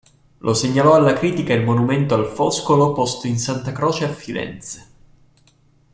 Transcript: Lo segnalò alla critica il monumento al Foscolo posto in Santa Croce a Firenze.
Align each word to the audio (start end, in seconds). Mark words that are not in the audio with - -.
Lo 0.39 0.55
segnalò 0.55 0.95
alla 0.95 1.13
critica 1.13 1.53
il 1.53 1.63
monumento 1.63 2.15
al 2.15 2.25
Foscolo 2.25 2.91
posto 2.91 3.27
in 3.27 3.37
Santa 3.37 3.71
Croce 3.71 4.05
a 4.05 4.09
Firenze. 4.09 4.87